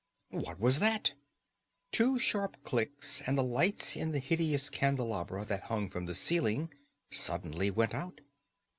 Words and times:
What 0.31 0.59
was 0.59 0.79
that? 0.79 1.13
Two 1.91 2.17
sharp 2.17 2.57
clicks 2.63 3.21
and 3.27 3.37
the 3.37 3.43
lights 3.43 3.95
in 3.95 4.13
the 4.13 4.17
hideous 4.17 4.67
candelabra 4.71 5.45
that 5.45 5.65
hung 5.65 5.91
from 5.91 6.07
the 6.07 6.15
ceiling 6.15 6.73
suddenly 7.11 7.69
went 7.69 7.93
out. 7.93 8.19